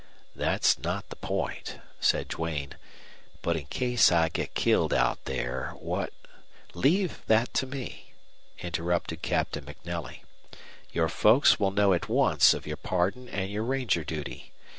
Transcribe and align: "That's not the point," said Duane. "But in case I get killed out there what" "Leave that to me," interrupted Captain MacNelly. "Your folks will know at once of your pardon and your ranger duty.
"That's 0.35 0.79
not 0.79 1.09
the 1.09 1.15
point," 1.15 1.77
said 1.99 2.27
Duane. 2.29 2.73
"But 3.43 3.55
in 3.55 3.67
case 3.67 4.11
I 4.11 4.29
get 4.29 4.55
killed 4.55 4.95
out 4.95 5.25
there 5.25 5.75
what" 5.77 6.11
"Leave 6.73 7.21
that 7.27 7.53
to 7.53 7.67
me," 7.67 8.11
interrupted 8.63 9.21
Captain 9.21 9.63
MacNelly. 9.63 10.23
"Your 10.91 11.07
folks 11.07 11.59
will 11.59 11.69
know 11.69 11.93
at 11.93 12.09
once 12.09 12.55
of 12.55 12.65
your 12.65 12.77
pardon 12.77 13.29
and 13.29 13.51
your 13.51 13.61
ranger 13.63 14.03
duty. 14.03 14.51